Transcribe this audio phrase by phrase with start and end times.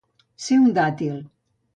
[0.45, 1.19] Ser un dàtil.